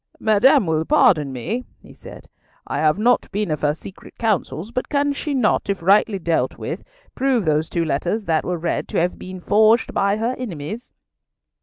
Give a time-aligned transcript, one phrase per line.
[0.19, 2.25] "Madame will pardon me," he said;
[2.65, 6.57] "I have not been of her secret councils, but can she not, if rightly dealt
[6.57, 10.91] with, prove those two letters that were read to have been forged by her enemies?"